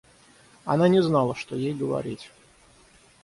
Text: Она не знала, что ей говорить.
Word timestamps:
Она 0.65 0.87
не 0.87 0.99
знала, 1.03 1.35
что 1.35 1.55
ей 1.55 1.75
говорить. 1.75 2.31